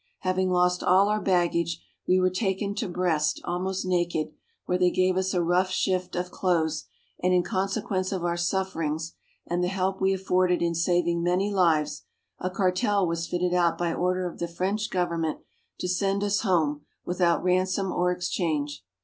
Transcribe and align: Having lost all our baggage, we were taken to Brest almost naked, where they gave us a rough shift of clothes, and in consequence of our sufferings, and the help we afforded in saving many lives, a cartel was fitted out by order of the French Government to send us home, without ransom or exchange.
Having 0.21 0.49
lost 0.49 0.81
all 0.81 1.09
our 1.09 1.21
baggage, 1.21 1.79
we 2.07 2.19
were 2.19 2.31
taken 2.31 2.73
to 2.73 2.87
Brest 2.89 3.39
almost 3.43 3.85
naked, 3.85 4.33
where 4.65 4.79
they 4.79 4.89
gave 4.89 5.15
us 5.15 5.31
a 5.31 5.43
rough 5.43 5.69
shift 5.69 6.15
of 6.15 6.31
clothes, 6.31 6.85
and 7.21 7.35
in 7.35 7.43
consequence 7.43 8.11
of 8.11 8.23
our 8.25 8.35
sufferings, 8.35 9.13
and 9.45 9.63
the 9.63 9.67
help 9.67 10.01
we 10.01 10.11
afforded 10.11 10.59
in 10.59 10.73
saving 10.73 11.21
many 11.21 11.53
lives, 11.53 12.01
a 12.39 12.49
cartel 12.49 13.05
was 13.05 13.27
fitted 13.27 13.53
out 13.53 13.77
by 13.77 13.93
order 13.93 14.25
of 14.27 14.39
the 14.39 14.47
French 14.47 14.89
Government 14.89 15.37
to 15.79 15.87
send 15.87 16.23
us 16.23 16.39
home, 16.39 16.83
without 17.05 17.43
ransom 17.43 17.91
or 17.91 18.11
exchange. 18.11 18.83